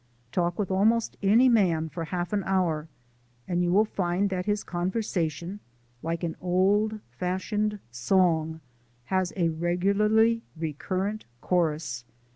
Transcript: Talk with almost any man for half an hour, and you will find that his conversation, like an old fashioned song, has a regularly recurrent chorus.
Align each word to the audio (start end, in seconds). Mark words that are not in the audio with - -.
Talk 0.31 0.57
with 0.57 0.71
almost 0.71 1.15
any 1.21 1.47
man 1.47 1.87
for 1.87 2.05
half 2.05 2.33
an 2.33 2.41
hour, 2.47 2.87
and 3.47 3.61
you 3.61 3.71
will 3.71 3.85
find 3.85 4.31
that 4.31 4.47
his 4.47 4.63
conversation, 4.63 5.59
like 6.01 6.23
an 6.23 6.35
old 6.41 6.99
fashioned 7.19 7.77
song, 7.91 8.61
has 9.13 9.31
a 9.37 9.49
regularly 9.49 10.41
recurrent 10.57 11.25
chorus. 11.39 12.03